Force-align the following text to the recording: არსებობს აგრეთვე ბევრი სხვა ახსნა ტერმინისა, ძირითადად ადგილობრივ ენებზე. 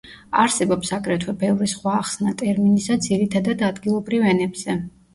არსებობს 0.43 0.91
აგრეთვე 0.97 1.35
ბევრი 1.43 1.69
სხვა 1.75 1.95
ახსნა 1.99 2.35
ტერმინისა, 2.41 3.01
ძირითადად 3.09 3.65
ადგილობრივ 3.73 4.31
ენებზე. 4.35 4.83